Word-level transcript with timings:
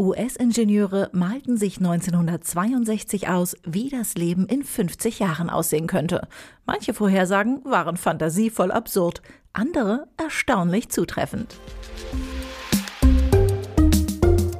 US-Ingenieure 0.00 1.10
malten 1.12 1.58
sich 1.58 1.76
1962 1.76 3.28
aus, 3.28 3.54
wie 3.64 3.90
das 3.90 4.14
Leben 4.14 4.46
in 4.46 4.64
50 4.64 5.18
Jahren 5.18 5.50
aussehen 5.50 5.86
könnte. 5.86 6.26
Manche 6.64 6.94
Vorhersagen 6.94 7.62
waren 7.66 7.98
fantasievoll 7.98 8.72
absurd, 8.72 9.20
andere 9.52 10.08
erstaunlich 10.16 10.88
zutreffend. 10.88 11.54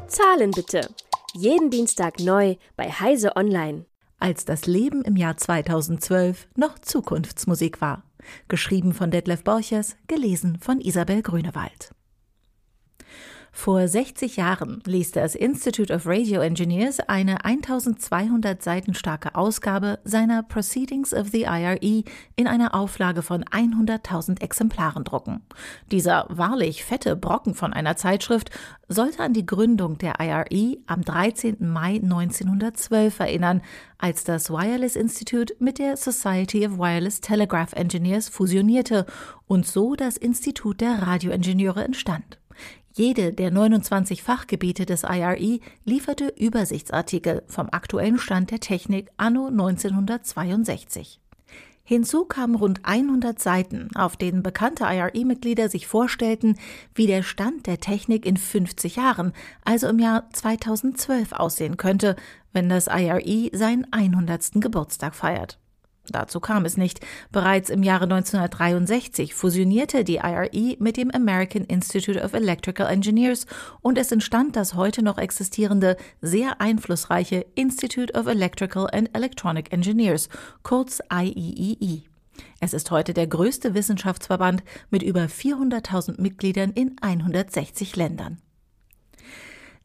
Zahlen 0.08 0.50
bitte. 0.50 0.86
Jeden 1.32 1.70
Dienstag 1.70 2.20
neu 2.20 2.56
bei 2.76 2.90
Heise 2.90 3.34
Online. 3.34 3.86
Als 4.18 4.44
das 4.44 4.66
Leben 4.66 5.00
im 5.02 5.16
Jahr 5.16 5.38
2012 5.38 6.48
noch 6.54 6.78
Zukunftsmusik 6.80 7.80
war. 7.80 8.02
Geschrieben 8.48 8.92
von 8.92 9.10
Detlef 9.10 9.42
Borchers, 9.42 9.96
gelesen 10.06 10.58
von 10.60 10.82
Isabel 10.82 11.22
Grünewald. 11.22 11.94
Vor 13.52 13.86
60 13.86 14.36
Jahren 14.36 14.80
ließ 14.86 15.10
das 15.10 15.34
Institute 15.34 15.92
of 15.92 16.06
Radio 16.06 16.40
Engineers 16.40 17.00
eine 17.00 17.44
1200 17.44 18.62
Seiten 18.62 18.94
starke 18.94 19.34
Ausgabe 19.34 19.98
seiner 20.04 20.42
Proceedings 20.42 21.12
of 21.12 21.28
the 21.28 21.42
IRE 21.42 22.04
in 22.36 22.46
einer 22.46 22.74
Auflage 22.74 23.22
von 23.22 23.44
100.000 23.44 24.40
Exemplaren 24.40 25.04
drucken. 25.04 25.42
Dieser 25.90 26.26
wahrlich 26.30 26.84
fette 26.84 27.16
Brocken 27.16 27.54
von 27.54 27.72
einer 27.72 27.96
Zeitschrift 27.96 28.50
sollte 28.88 29.22
an 29.22 29.34
die 29.34 29.46
Gründung 29.46 29.98
der 29.98 30.20
IRE 30.20 30.78
am 30.86 31.02
13. 31.02 31.56
Mai 31.60 31.96
1912 31.96 33.20
erinnern, 33.20 33.62
als 33.98 34.24
das 34.24 34.50
Wireless 34.50 34.96
Institute 34.96 35.54
mit 35.58 35.78
der 35.78 35.96
Society 35.96 36.66
of 36.66 36.78
Wireless 36.78 37.20
Telegraph 37.20 37.72
Engineers 37.72 38.28
fusionierte 38.28 39.06
und 39.46 39.66
so 39.66 39.96
das 39.96 40.16
Institut 40.16 40.80
der 40.80 41.02
Radioingenieure 41.02 41.84
entstand. 41.84 42.39
Jede 42.92 43.32
der 43.32 43.52
29 43.52 44.22
Fachgebiete 44.24 44.84
des 44.84 45.04
IRE 45.04 45.60
lieferte 45.84 46.34
Übersichtsartikel 46.36 47.44
vom 47.46 47.68
aktuellen 47.70 48.18
Stand 48.18 48.50
der 48.50 48.58
Technik 48.58 49.10
anno 49.16 49.46
1962. 49.46 51.20
Hinzu 51.84 52.24
kamen 52.24 52.56
rund 52.56 52.80
100 52.82 53.38
Seiten, 53.38 53.90
auf 53.94 54.16
denen 54.16 54.42
bekannte 54.42 54.84
IRE-Mitglieder 54.84 55.68
sich 55.68 55.86
vorstellten, 55.86 56.56
wie 56.94 57.06
der 57.06 57.22
Stand 57.22 57.68
der 57.68 57.78
Technik 57.78 58.26
in 58.26 58.36
50 58.36 58.96
Jahren, 58.96 59.32
also 59.64 59.88
im 59.88 60.00
Jahr 60.00 60.28
2012 60.32 61.32
aussehen 61.32 61.76
könnte, 61.76 62.16
wenn 62.52 62.68
das 62.68 62.88
IRE 62.88 63.50
seinen 63.52 63.86
100. 63.92 64.52
Geburtstag 64.54 65.14
feiert. 65.14 65.59
Dazu 66.08 66.40
kam 66.40 66.64
es 66.64 66.76
nicht. 66.76 67.00
Bereits 67.30 67.70
im 67.70 67.82
Jahre 67.82 68.04
1963 68.04 69.34
fusionierte 69.34 70.02
die 70.02 70.16
IRE 70.16 70.76
mit 70.78 70.96
dem 70.96 71.10
American 71.10 71.64
Institute 71.64 72.20
of 72.20 72.32
Electrical 72.32 72.90
Engineers 72.90 73.46
und 73.80 73.98
es 73.98 74.10
entstand 74.10 74.56
das 74.56 74.74
heute 74.74 75.02
noch 75.02 75.18
existierende, 75.18 75.96
sehr 76.20 76.60
einflussreiche 76.60 77.46
Institute 77.54 78.12
of 78.18 78.26
Electrical 78.26 78.88
and 78.92 79.14
Electronic 79.14 79.72
Engineers, 79.72 80.28
kurz 80.62 81.00
IEEE. 81.12 81.76
E. 81.80 82.02
Es 82.60 82.72
ist 82.72 82.90
heute 82.90 83.14
der 83.14 83.26
größte 83.26 83.74
Wissenschaftsverband 83.74 84.62
mit 84.90 85.02
über 85.02 85.24
400.000 85.24 86.20
Mitgliedern 86.20 86.72
in 86.72 86.96
160 87.00 87.96
Ländern. 87.96 88.38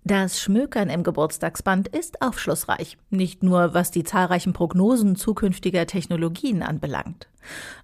Das 0.07 0.39
Schmökern 0.39 0.91
im 0.91 1.01
Geburtstagsband 1.01 1.87
ist 1.87 2.21
aufschlussreich, 2.21 2.99
nicht 3.09 3.41
nur 3.41 3.73
was 3.73 3.89
die 3.89 4.03
zahlreichen 4.03 4.53
Prognosen 4.53 5.15
zukünftiger 5.15 5.87
Technologien 5.87 6.61
anbelangt. 6.61 7.27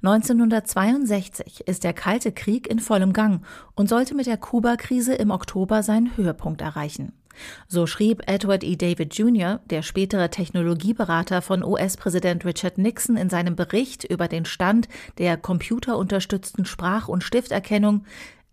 1962 0.03 1.67
ist 1.67 1.83
der 1.83 1.94
Kalte 1.94 2.31
Krieg 2.31 2.67
in 2.67 2.77
vollem 2.77 3.14
Gang 3.14 3.44
und 3.73 3.89
sollte 3.89 4.14
mit 4.14 4.27
der 4.27 4.38
Kuba-Krise 4.38 5.16
im 5.16 5.31
Oktober 5.31 5.81
seinen 5.81 6.16
Höhepunkt 6.16 6.61
erreichen. 6.61 7.14
So 7.67 7.88
schrieb 7.88 8.22
Edward 8.27 8.64
E. 8.64 8.75
David 8.75 9.16
Jr., 9.16 9.59
der 9.72 9.81
spätere 9.81 10.30
Technologieberater 10.30 11.42
von 11.42 11.64
US-Präsident 11.64 12.45
Richard 12.45 12.77
Nixon 12.77 13.17
in 13.17 13.31
seinem 13.31 13.55
Bericht 13.55 14.03
über 14.03 14.27
den 14.27 14.45
Stand 14.45 14.88
der 15.17 15.38
computerunterstützten 15.38 16.65
Sprach- 16.65 17.08
und 17.08 17.23
Stifterkennung, 17.23 18.05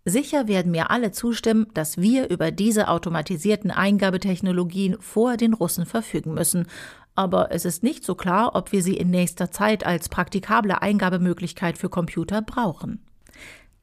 Sicher 0.05 0.47
werden 0.47 0.71
mir 0.71 0.91
alle 0.91 1.11
zustimmen, 1.11 1.67
dass 1.73 1.97
wir 1.97 2.29
über 2.29 2.51
diese 2.51 2.87
automatisierten 2.87 3.69
Eingabetechnologien 3.69 4.97
vor 4.99 5.37
den 5.37 5.53
Russen 5.53 5.85
verfügen 5.85 6.33
müssen. 6.33 6.67
Aber 7.15 7.51
es 7.51 7.65
ist 7.65 7.83
nicht 7.83 8.05
so 8.05 8.15
klar, 8.15 8.55
ob 8.55 8.71
wir 8.71 8.81
sie 8.81 8.95
in 8.95 9.09
nächster 9.09 9.51
Zeit 9.51 9.85
als 9.85 10.07
praktikable 10.07 10.81
Eingabemöglichkeit 10.81 11.77
für 11.77 11.89
Computer 11.89 12.41
brauchen. 12.41 13.03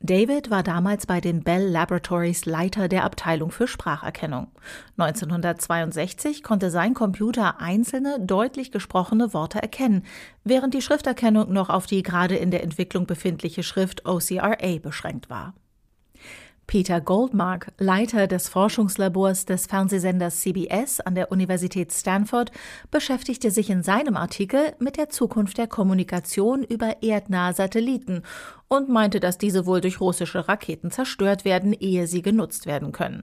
David 0.00 0.50
war 0.50 0.62
damals 0.62 1.06
bei 1.06 1.20
den 1.20 1.42
Bell 1.42 1.68
Laboratories 1.68 2.44
Leiter 2.44 2.88
der 2.88 3.04
Abteilung 3.04 3.50
für 3.50 3.66
Spracherkennung. 3.66 4.48
1962 4.98 6.42
konnte 6.42 6.70
sein 6.70 6.94
Computer 6.94 7.60
einzelne, 7.60 8.20
deutlich 8.20 8.72
gesprochene 8.72 9.32
Worte 9.32 9.60
erkennen, 9.60 10.04
während 10.44 10.74
die 10.74 10.82
Schrifterkennung 10.82 11.52
noch 11.52 11.70
auf 11.70 11.86
die 11.86 12.02
gerade 12.02 12.36
in 12.36 12.50
der 12.50 12.62
Entwicklung 12.62 13.06
befindliche 13.06 13.62
Schrift 13.62 14.06
OCRA 14.06 14.78
beschränkt 14.82 15.30
war. 15.30 15.54
Peter 16.66 17.00
Goldmark, 17.00 17.72
Leiter 17.78 18.26
des 18.26 18.48
Forschungslabors 18.48 19.44
des 19.44 19.66
Fernsehsenders 19.66 20.40
CBS 20.40 21.00
an 21.00 21.14
der 21.14 21.30
Universität 21.30 21.92
Stanford, 21.92 22.50
beschäftigte 22.90 23.50
sich 23.50 23.70
in 23.70 23.82
seinem 23.82 24.16
Artikel 24.16 24.74
mit 24.78 24.96
der 24.96 25.08
Zukunft 25.08 25.58
der 25.58 25.68
Kommunikation 25.68 26.64
über 26.64 27.02
erdnahe 27.02 27.54
Satelliten 27.54 28.22
und 28.68 28.88
meinte, 28.88 29.20
dass 29.20 29.38
diese 29.38 29.66
wohl 29.66 29.80
durch 29.80 30.00
russische 30.00 30.48
Raketen 30.48 30.90
zerstört 30.90 31.44
werden, 31.44 31.72
ehe 31.72 32.06
sie 32.06 32.22
genutzt 32.22 32.66
werden 32.66 32.92
können. 32.92 33.22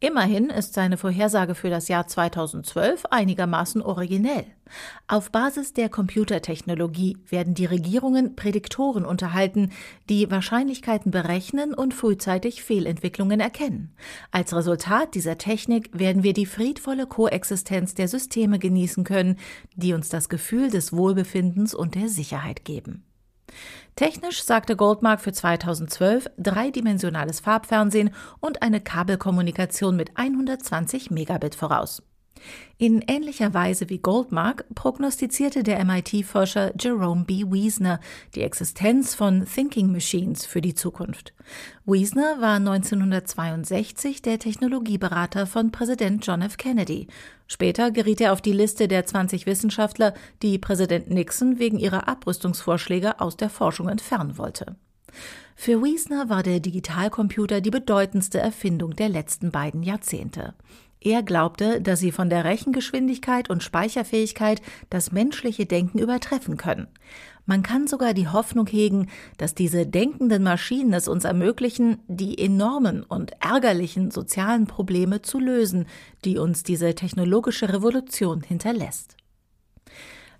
Immerhin 0.00 0.50
ist 0.50 0.74
seine 0.74 0.96
Vorhersage 0.96 1.54
für 1.54 1.70
das 1.70 1.88
Jahr 1.88 2.06
2012 2.06 3.06
einigermaßen 3.10 3.82
originell. 3.82 4.46
Auf 5.08 5.30
Basis 5.30 5.72
der 5.74 5.88
Computertechnologie 5.88 7.18
werden 7.28 7.54
die 7.54 7.66
Regierungen 7.66 8.34
Prädiktoren 8.36 9.04
unterhalten, 9.04 9.70
die 10.08 10.30
Wahrscheinlichkeiten 10.30 11.10
berechnen 11.10 11.74
und 11.74 11.94
frühzeitig 11.94 12.62
Fehlentwicklungen 12.62 13.40
erkennen. 13.40 13.94
Als 14.30 14.54
Resultat 14.54 15.14
dieser 15.14 15.38
Technik 15.38 15.90
werden 15.92 16.22
wir 16.22 16.32
die 16.32 16.46
friedvolle 16.46 17.06
Koexistenz 17.06 17.94
der 17.94 18.08
Systeme 18.08 18.58
genießen 18.58 19.04
können, 19.04 19.38
die 19.74 19.92
uns 19.92 20.08
das 20.08 20.28
Gefühl 20.28 20.70
des 20.70 20.92
Wohlbefindens 20.92 21.74
und 21.74 21.94
der 21.94 22.08
Sicherheit 22.08 22.64
geben. 22.64 23.04
Technisch 23.96 24.42
sagte 24.42 24.76
Goldmark 24.76 25.20
für 25.20 25.32
2012 25.32 26.30
dreidimensionales 26.38 27.40
Farbfernsehen 27.40 28.10
und 28.40 28.62
eine 28.62 28.80
Kabelkommunikation 28.80 29.96
mit 29.96 30.16
120 30.16 31.10
Megabit 31.10 31.54
voraus. 31.54 32.02
In 32.78 33.02
ähnlicher 33.06 33.52
Weise 33.52 33.90
wie 33.90 33.98
Goldmark 33.98 34.64
prognostizierte 34.74 35.62
der 35.62 35.84
MIT-Forscher 35.84 36.72
Jerome 36.78 37.24
B. 37.24 37.44
Wiesner 37.50 38.00
die 38.34 38.42
Existenz 38.42 39.14
von 39.14 39.44
Thinking 39.44 39.92
Machines 39.92 40.46
für 40.46 40.60
die 40.60 40.74
Zukunft. 40.74 41.34
Wiesner 41.84 42.40
war 42.40 42.56
1962 42.56 44.22
der 44.22 44.38
Technologieberater 44.38 45.46
von 45.46 45.72
Präsident 45.72 46.26
John 46.26 46.42
F. 46.42 46.56
Kennedy. 46.56 47.08
Später 47.46 47.90
geriet 47.90 48.20
er 48.20 48.32
auf 48.32 48.40
die 48.40 48.52
Liste 48.52 48.88
der 48.88 49.04
20 49.04 49.46
Wissenschaftler, 49.46 50.14
die 50.42 50.58
Präsident 50.58 51.10
Nixon 51.10 51.58
wegen 51.58 51.78
ihrer 51.78 52.08
Abrüstungsvorschläge 52.08 53.20
aus 53.20 53.36
der 53.36 53.50
Forschung 53.50 53.88
entfernen 53.88 54.38
wollte. 54.38 54.76
Für 55.56 55.82
Wiesner 55.82 56.28
war 56.28 56.42
der 56.42 56.60
Digitalcomputer 56.60 57.60
die 57.60 57.70
bedeutendste 57.70 58.38
Erfindung 58.38 58.96
der 58.96 59.08
letzten 59.08 59.50
beiden 59.50 59.82
Jahrzehnte. 59.82 60.54
Er 61.02 61.22
glaubte, 61.22 61.80
dass 61.80 62.00
sie 62.00 62.12
von 62.12 62.28
der 62.28 62.44
Rechengeschwindigkeit 62.44 63.48
und 63.48 63.62
Speicherfähigkeit 63.62 64.60
das 64.90 65.12
menschliche 65.12 65.64
Denken 65.64 65.98
übertreffen 65.98 66.58
können. 66.58 66.88
Man 67.46 67.62
kann 67.62 67.86
sogar 67.86 68.12
die 68.12 68.28
Hoffnung 68.28 68.66
hegen, 68.66 69.08
dass 69.38 69.54
diese 69.54 69.86
denkenden 69.86 70.42
Maschinen 70.42 70.92
es 70.92 71.08
uns 71.08 71.24
ermöglichen, 71.24 71.98
die 72.06 72.38
enormen 72.38 73.02
und 73.02 73.32
ärgerlichen 73.40 74.10
sozialen 74.10 74.66
Probleme 74.66 75.22
zu 75.22 75.38
lösen, 75.38 75.86
die 76.24 76.38
uns 76.38 76.64
diese 76.64 76.94
technologische 76.94 77.72
Revolution 77.72 78.42
hinterlässt. 78.42 79.16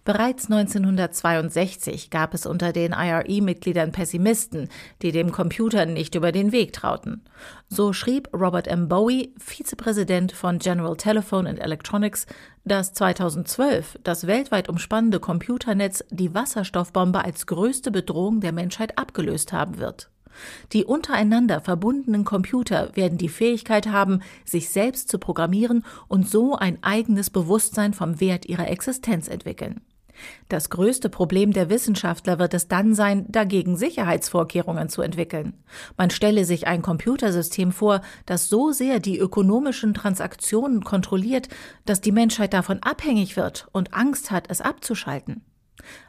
Bereits 0.05 0.51
1962 0.51 2.09
gab 2.09 2.33
es 2.33 2.47
unter 2.47 2.73
den 2.73 2.93
IRE-Mitgliedern 2.93 3.93
Pessimisten, 3.93 4.71
die 5.03 5.13
dem 5.13 5.31
Computer 5.31 5.85
nicht 5.85 6.15
über 6.15 6.33
den 6.33 6.53
Weg 6.53 6.73
trauten. 6.73 7.23
So 7.69 7.93
schrieb 7.93 8.29
Robert 8.33 8.67
M. 8.67 8.89
Bowie, 8.89 9.35
Vizepräsident 9.37 10.33
von 10.33 10.59
General 10.59 10.97
Telephone 10.97 11.47
and 11.47 11.59
Electronics, 11.59 12.25
dass 12.65 12.95
2012 12.95 13.99
das 14.03 14.27
weltweit 14.27 14.71
umspannende 14.71 15.21
Computernetz 15.21 16.03
die 16.11 16.35
Wasserstoffbombe 16.35 17.23
als 17.23 17.47
größte 17.47 17.91
Bedrohung 17.91 18.41
der 18.41 18.53
Menschheit 18.53 18.97
abgelöst 18.97 19.53
haben 19.53 19.79
wird. 19.79 20.11
Die 20.73 20.85
untereinander 20.85 21.61
verbundenen 21.61 22.25
Computer 22.25 22.95
werden 22.95 23.19
die 23.19 23.29
Fähigkeit 23.29 23.89
haben, 23.89 24.21
sich 24.47 24.71
selbst 24.71 25.11
zu 25.11 25.19
programmieren 25.19 25.85
und 26.09 26.29
so 26.29 26.55
ein 26.57 26.79
eigenes 26.83 27.29
Bewusstsein 27.29 27.93
vom 27.93 28.21
Wert 28.21 28.47
ihrer 28.47 28.69
Existenz 28.69 29.29
entwickeln. 29.29 29.83
Das 30.49 30.71
größte 30.71 31.09
Problem 31.09 31.53
der 31.53 31.71
Wissenschaftler 31.71 32.39
wird 32.39 32.55
es 32.55 32.69
dann 32.69 32.95
sein, 32.95 33.27
dagegen 33.29 33.77
Sicherheitsvorkehrungen 33.77 34.89
zu 34.89 35.03
entwickeln. 35.03 35.55
Man 35.97 36.11
stelle 36.11 36.45
sich 36.45 36.67
ein 36.67 36.83
Computersystem 36.83 37.73
vor, 37.73 38.01
das 38.27 38.49
so 38.49 38.73
sehr 38.73 39.01
die 39.01 39.19
ökonomischen 39.19 39.95
Transaktionen 39.95 40.83
kontrolliert, 40.83 41.49
dass 41.85 42.01
die 42.01 42.13
Menschheit 42.13 42.53
davon 42.53 42.83
abhängig 42.83 43.37
wird 43.37 43.69
und 43.73 43.95
Angst 43.95 44.31
hat, 44.31 44.47
es 44.49 44.61
abzuschalten. 44.61 45.45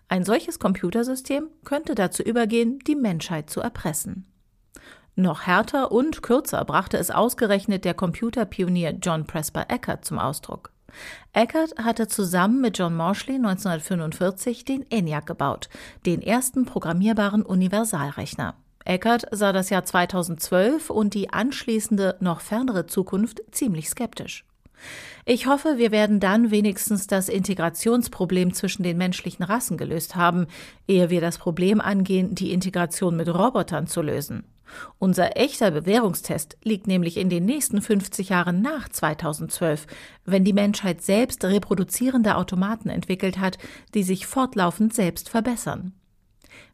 Ein 0.08 0.26
solches 0.26 0.60
Computersystem 0.60 1.48
könnte 1.64 1.96
dazu 1.96 2.24
übergehen, 2.24 2.80
die 2.86 2.96
Menschheit 2.96 3.50
zu 3.50 3.62
erpressen. 3.62 4.26
Noch 5.16 5.46
härter 5.46 5.92
und 5.92 6.24
kürzer 6.24 6.64
brachte 6.66 6.98
es 6.98 7.12
ausgerechnet 7.12 7.86
der 7.86 7.94
Computerpionier 7.94 8.98
John 9.02 9.26
Presper 9.26 9.66
Eckert 9.70 10.06
zum 10.06 10.20
Ausdruck. 10.20 10.72
Eckert 11.34 11.78
hatte 11.78 12.08
zusammen 12.08 12.62
mit 12.62 12.78
John 12.78 12.96
Morshley 12.96 13.36
1945 13.36 14.66
den 14.66 14.86
ENIAC 14.90 15.26
gebaut, 15.26 15.70
den 16.06 16.22
ersten 16.22 16.66
programmierbaren 16.66 17.44
Universalrechner. 17.44 18.56
Eckert 18.86 19.26
sah 19.32 19.54
das 19.54 19.70
Jahr 19.70 19.86
2012 19.86 20.90
und 20.90 21.14
die 21.14 21.32
anschließende, 21.32 22.18
noch 22.20 22.42
fernere 22.42 22.88
Zukunft 22.88 23.42
ziemlich 23.52 23.90
skeptisch. 23.90 24.46
Ich 25.26 25.46
hoffe, 25.46 25.78
wir 25.78 25.92
werden 25.92 26.20
dann 26.20 26.50
wenigstens 26.50 27.06
das 27.06 27.30
Integrationsproblem 27.30 28.54
zwischen 28.54 28.84
den 28.84 28.98
menschlichen 28.98 29.44
Rassen 29.44 29.78
gelöst 29.78 30.16
haben, 30.16 30.48
ehe 30.88 31.10
wir 31.10 31.22
das 31.22 31.38
Problem 31.38 31.80
angehen, 31.80 32.34
die 32.34 32.52
Integration 32.52 33.16
mit 33.16 33.30
Robotern 33.30 33.86
zu 33.86 34.02
lösen. 34.02 34.44
Unser 35.00 35.38
echter 35.38 35.72
Bewährungstest 35.72 36.58
liegt 36.64 36.88
nämlich 36.88 37.18
in 37.18 37.30
den 37.30 37.46
nächsten 37.46 37.82
50 37.82 38.30
Jahren 38.30 38.62
nach 38.62 38.90
2012, 38.90 39.88
wenn 40.26 40.44
die 40.44 40.54
Menschheit 40.54 41.02
selbst 41.02 41.44
reproduzierende 41.44 42.36
Automaten 42.36 42.90
entwickelt 42.90 43.40
hat, 43.40 43.58
die 43.94 44.04
sich 44.04 44.28
fortlaufend 44.28 44.94
selbst 44.94 45.30
verbessern. 45.30 45.94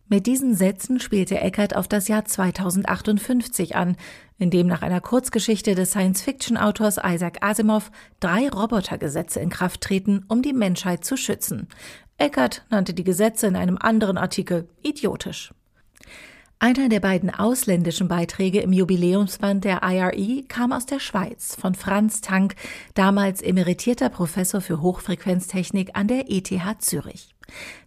Mit 0.09 0.25
diesen 0.25 0.55
Sätzen 0.55 1.01
spielte 1.01 1.38
Eckert 1.38 1.75
auf 1.75 1.89
das 1.89 2.07
Jahr 2.07 2.23
2058 2.23 3.75
an, 3.75 3.97
in 4.38 4.50
dem 4.50 4.67
nach 4.67 4.81
einer 4.81 5.01
Kurzgeschichte 5.01 5.75
des 5.75 5.91
Science-Fiction-Autors 5.91 6.97
Isaac 7.03 7.39
Asimov 7.41 7.91
drei 8.21 8.47
Robotergesetze 8.47 9.41
in 9.41 9.50
Kraft 9.50 9.81
treten, 9.81 10.23
um 10.29 10.41
die 10.41 10.53
Menschheit 10.53 11.03
zu 11.03 11.17
schützen. 11.17 11.67
Eckert 12.17 12.65
nannte 12.69 12.93
die 12.93 13.03
Gesetze 13.03 13.47
in 13.47 13.57
einem 13.57 13.77
anderen 13.77 14.17
Artikel 14.17 14.69
idiotisch. 14.81 15.53
Einer 16.59 16.89
der 16.89 17.01
beiden 17.01 17.30
ausländischen 17.30 18.07
Beiträge 18.07 18.62
im 18.62 18.74
Jubiläumsband 18.74 19.63
der 19.63 19.83
IRE 19.83 20.42
kam 20.48 20.71
aus 20.71 20.88
der 20.88 21.00
Schweiz 21.00 21.56
von 21.56 21.75
Franz 21.75 22.19
Tank, 22.21 22.56
damals 22.95 23.44
emeritierter 23.44 24.09
Professor 24.09 24.59
für 24.59 24.81
Hochfrequenztechnik 24.81 25.92
an 25.94 26.07
der 26.07 26.31
ETH 26.31 26.51
Zürich. 26.80 27.36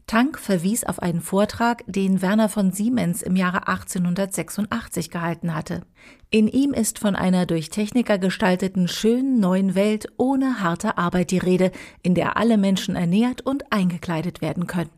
Tank 0.06 0.38
verwies 0.38 0.84
auf 0.84 1.00
einen 1.00 1.20
Vortrag, 1.20 1.82
den 1.88 2.22
Werner 2.22 2.49
von 2.49 2.70
Siemens 2.70 3.22
im 3.22 3.34
Jahre 3.34 3.67
1886 3.67 5.11
gehalten 5.11 5.52
hatte. 5.52 5.82
In 6.31 6.46
ihm 6.46 6.73
ist 6.73 7.00
von 7.00 7.16
einer 7.16 7.46
durch 7.46 7.70
Techniker 7.70 8.19
gestalteten 8.19 8.87
schönen 8.87 9.40
neuen 9.40 9.75
Welt 9.75 10.06
ohne 10.16 10.61
harte 10.61 10.96
Arbeit 10.96 11.32
die 11.32 11.38
Rede, 11.38 11.73
in 12.02 12.14
der 12.14 12.37
alle 12.37 12.56
Menschen 12.56 12.94
ernährt 12.94 13.40
und 13.40 13.73
eingekleidet 13.73 14.40
werden 14.40 14.69
können. 14.69 14.90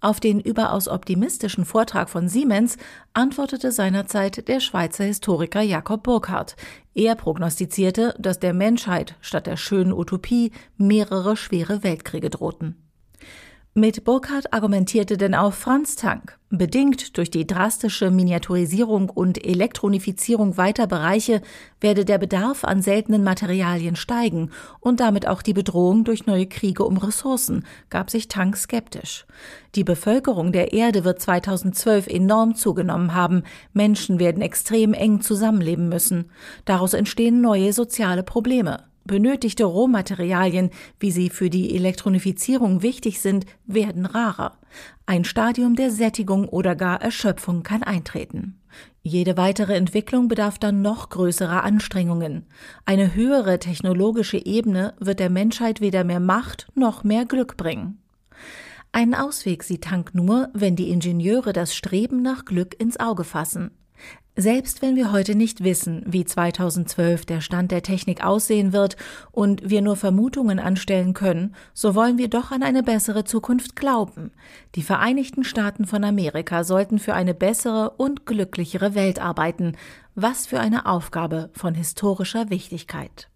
Auf 0.00 0.18
den 0.18 0.40
überaus 0.40 0.88
optimistischen 0.88 1.66
Vortrag 1.66 2.08
von 2.08 2.28
Siemens 2.28 2.78
antwortete 3.12 3.70
seinerzeit 3.70 4.48
der 4.48 4.60
Schweizer 4.60 5.04
Historiker 5.04 5.60
Jakob 5.60 6.02
Burckhardt. 6.02 6.56
Er 6.94 7.14
prognostizierte, 7.16 8.14
dass 8.18 8.38
der 8.38 8.54
Menschheit 8.54 9.16
statt 9.20 9.46
der 9.46 9.58
schönen 9.58 9.92
Utopie 9.92 10.52
mehrere 10.78 11.36
schwere 11.36 11.82
Weltkriege 11.82 12.30
drohten. 12.30 12.89
Mit 13.74 14.02
Burkhardt 14.02 14.52
argumentierte 14.52 15.16
denn 15.16 15.32
auch 15.32 15.52
Franz 15.52 15.94
Tank. 15.94 16.36
Bedingt 16.50 17.16
durch 17.16 17.30
die 17.30 17.46
drastische 17.46 18.10
Miniaturisierung 18.10 19.08
und 19.08 19.46
Elektronifizierung 19.46 20.56
weiter 20.56 20.88
Bereiche 20.88 21.40
werde 21.80 22.04
der 22.04 22.18
Bedarf 22.18 22.64
an 22.64 22.82
seltenen 22.82 23.22
Materialien 23.22 23.94
steigen 23.94 24.50
und 24.80 24.98
damit 24.98 25.28
auch 25.28 25.40
die 25.40 25.52
Bedrohung 25.52 26.02
durch 26.02 26.26
neue 26.26 26.48
Kriege 26.48 26.84
um 26.84 26.96
Ressourcen, 26.96 27.64
gab 27.90 28.10
sich 28.10 28.26
Tank 28.26 28.56
skeptisch. 28.56 29.24
Die 29.76 29.84
Bevölkerung 29.84 30.50
der 30.50 30.72
Erde 30.72 31.04
wird 31.04 31.20
2012 31.20 32.08
enorm 32.08 32.56
zugenommen 32.56 33.14
haben. 33.14 33.44
Menschen 33.72 34.18
werden 34.18 34.42
extrem 34.42 34.94
eng 34.94 35.20
zusammenleben 35.20 35.88
müssen. 35.88 36.32
Daraus 36.64 36.92
entstehen 36.92 37.40
neue 37.40 37.72
soziale 37.72 38.24
Probleme. 38.24 38.89
Benötigte 39.04 39.64
Rohmaterialien, 39.64 40.70
wie 40.98 41.10
sie 41.10 41.30
für 41.30 41.50
die 41.50 41.74
Elektronifizierung 41.74 42.82
wichtig 42.82 43.20
sind, 43.20 43.46
werden 43.66 44.06
rarer. 44.06 44.58
Ein 45.06 45.24
Stadium 45.24 45.74
der 45.74 45.90
Sättigung 45.90 46.48
oder 46.48 46.76
gar 46.76 47.00
Erschöpfung 47.02 47.62
kann 47.62 47.82
eintreten. 47.82 48.60
Jede 49.02 49.36
weitere 49.36 49.74
Entwicklung 49.74 50.28
bedarf 50.28 50.58
dann 50.58 50.82
noch 50.82 51.08
größerer 51.08 51.64
Anstrengungen. 51.64 52.46
Eine 52.84 53.14
höhere 53.14 53.58
technologische 53.58 54.44
Ebene 54.44 54.94
wird 55.00 55.20
der 55.20 55.30
Menschheit 55.30 55.80
weder 55.80 56.04
mehr 56.04 56.20
Macht 56.20 56.68
noch 56.74 57.02
mehr 57.02 57.24
Glück 57.24 57.56
bringen. 57.56 57.98
Einen 58.92 59.14
Ausweg 59.14 59.62
sieht 59.62 59.84
Tank 59.84 60.14
nur, 60.14 60.50
wenn 60.52 60.76
die 60.76 60.90
Ingenieure 60.90 61.52
das 61.52 61.74
Streben 61.74 62.22
nach 62.22 62.44
Glück 62.44 62.78
ins 62.78 62.98
Auge 63.00 63.24
fassen. 63.24 63.70
Selbst 64.40 64.80
wenn 64.80 64.96
wir 64.96 65.12
heute 65.12 65.34
nicht 65.34 65.64
wissen, 65.64 66.02
wie 66.06 66.24
2012 66.24 67.26
der 67.26 67.42
Stand 67.42 67.70
der 67.70 67.82
Technik 67.82 68.24
aussehen 68.24 68.72
wird 68.72 68.96
und 69.32 69.68
wir 69.68 69.82
nur 69.82 69.96
Vermutungen 69.96 70.58
anstellen 70.58 71.12
können, 71.12 71.54
so 71.74 71.94
wollen 71.94 72.16
wir 72.16 72.28
doch 72.28 72.50
an 72.50 72.62
eine 72.62 72.82
bessere 72.82 73.24
Zukunft 73.24 73.76
glauben. 73.76 74.30
Die 74.76 74.82
Vereinigten 74.82 75.44
Staaten 75.44 75.84
von 75.84 76.04
Amerika 76.04 76.64
sollten 76.64 76.98
für 76.98 77.12
eine 77.12 77.34
bessere 77.34 77.90
und 77.98 78.24
glücklichere 78.24 78.94
Welt 78.94 79.20
arbeiten. 79.20 79.76
Was 80.14 80.46
für 80.46 80.58
eine 80.58 80.86
Aufgabe 80.86 81.50
von 81.52 81.74
historischer 81.74 82.48
Wichtigkeit. 82.48 83.28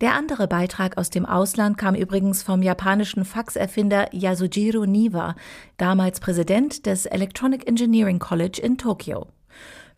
Der 0.00 0.14
andere 0.14 0.46
Beitrag 0.46 0.98
aus 0.98 1.10
dem 1.10 1.26
Ausland 1.26 1.78
kam 1.78 1.96
übrigens 1.96 2.44
vom 2.44 2.62
japanischen 2.62 3.24
Faxerfinder 3.24 4.14
Yasujiro 4.14 4.86
Niwa, 4.86 5.34
damals 5.78 6.20
Präsident 6.20 6.86
des 6.86 7.06
Electronic 7.06 7.66
Engineering 7.66 8.20
College 8.20 8.60
in 8.62 8.78
Tokio. 8.78 9.26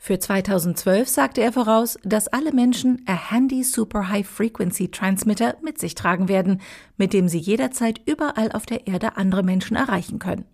Für 0.01 0.19
2012 0.19 1.09
sagte 1.09 1.43
er 1.43 1.53
voraus, 1.53 1.99
dass 2.05 2.29
alle 2.29 2.53
Menschen 2.53 3.03
a 3.07 3.31
Handy 3.31 3.65
Super 3.65 4.09
High 4.09 4.27
Frequency 4.27 4.91
Transmitter 4.91 5.57
mit 5.63 5.79
sich 5.79 5.97
tragen 5.97 6.29
werden, 6.29 6.61
mit 6.97 7.13
dem 7.13 7.29
sie 7.29 7.39
jederzeit 7.39 8.01
überall 8.07 8.53
auf 8.53 8.65
der 8.65 8.87
Erde 8.87 9.17
andere 9.17 9.43
Menschen 9.43 9.77
erreichen 9.77 10.19
können. 10.21 10.45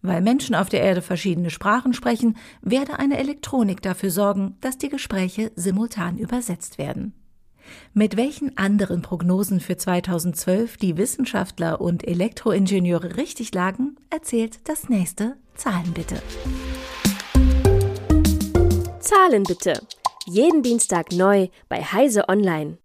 Weil 0.00 0.20
Menschen 0.20 0.54
auf 0.54 0.68
der 0.68 0.82
Erde 0.82 1.02
verschiedene 1.02 1.50
Sprachen 1.50 1.92
sprechen, 1.92 2.36
werde 2.62 2.98
eine 2.98 3.18
Elektronik 3.18 3.82
dafür 3.82 4.10
sorgen, 4.10 4.56
dass 4.60 4.78
die 4.78 4.90
Gespräche 4.90 5.50
simultan 5.56 6.16
übersetzt 6.16 6.78
werden. 6.78 7.14
Mit 7.94 8.16
welchen 8.16 8.56
anderen 8.58 9.02
Prognosen 9.02 9.58
für 9.58 9.76
2012 9.76 10.76
die 10.76 10.96
Wissenschaftler 10.96 11.80
und 11.80 12.06
Elektroingenieure 12.06 13.16
richtig 13.16 13.54
lagen, 13.54 13.96
erzählt 14.10 14.68
das 14.68 14.88
nächste 14.88 15.36
Zahlen 15.54 15.92
bitte. 15.94 16.22
Zahlen 19.04 19.42
bitte. 19.42 19.86
Jeden 20.24 20.62
Dienstag 20.62 21.12
neu 21.12 21.48
bei 21.68 21.82
Heise 21.82 22.26
Online. 22.30 22.78